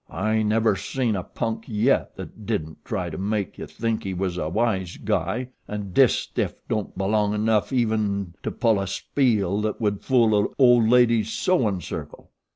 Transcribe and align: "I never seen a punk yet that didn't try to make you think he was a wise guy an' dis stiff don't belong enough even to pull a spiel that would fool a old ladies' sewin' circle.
"I 0.09 0.41
never 0.41 0.75
seen 0.75 1.15
a 1.15 1.21
punk 1.21 1.65
yet 1.67 2.15
that 2.15 2.47
didn't 2.47 2.83
try 2.83 3.11
to 3.11 3.19
make 3.19 3.59
you 3.59 3.67
think 3.67 4.03
he 4.03 4.15
was 4.15 4.35
a 4.39 4.49
wise 4.49 4.97
guy 4.97 5.49
an' 5.67 5.93
dis 5.93 6.15
stiff 6.15 6.55
don't 6.67 6.97
belong 6.97 7.35
enough 7.35 7.71
even 7.71 8.33
to 8.41 8.49
pull 8.49 8.79
a 8.79 8.87
spiel 8.87 9.61
that 9.61 9.79
would 9.79 10.01
fool 10.01 10.45
a 10.45 10.47
old 10.57 10.89
ladies' 10.89 11.31
sewin' 11.31 11.81
circle. 11.81 12.31